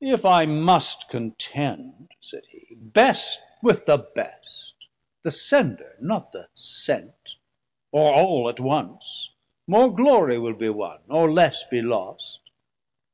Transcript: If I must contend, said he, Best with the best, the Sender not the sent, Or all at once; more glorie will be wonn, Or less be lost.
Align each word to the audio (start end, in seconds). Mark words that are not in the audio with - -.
If 0.00 0.24
I 0.24 0.46
must 0.46 1.10
contend, 1.10 2.12
said 2.18 2.46
he, 2.48 2.76
Best 2.76 3.42
with 3.62 3.84
the 3.84 3.98
best, 3.98 4.74
the 5.22 5.30
Sender 5.30 5.96
not 6.00 6.32
the 6.32 6.48
sent, 6.54 7.36
Or 7.92 8.10
all 8.14 8.48
at 8.48 8.58
once; 8.58 9.34
more 9.66 9.94
glorie 9.94 10.38
will 10.38 10.56
be 10.56 10.70
wonn, 10.70 11.02
Or 11.10 11.30
less 11.30 11.62
be 11.62 11.82
lost. 11.82 12.40